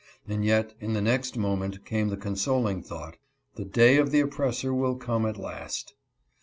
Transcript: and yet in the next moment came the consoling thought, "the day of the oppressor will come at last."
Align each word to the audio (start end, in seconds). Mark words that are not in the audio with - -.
and 0.27 0.43
yet 0.43 0.73
in 0.79 0.93
the 0.93 0.99
next 1.01 1.37
moment 1.37 1.85
came 1.85 2.09
the 2.09 2.17
consoling 2.17 2.81
thought, 2.81 3.17
"the 3.53 3.63
day 3.65 3.97
of 3.97 4.09
the 4.09 4.19
oppressor 4.19 4.73
will 4.73 4.95
come 4.95 5.27
at 5.27 5.37
last." 5.37 5.93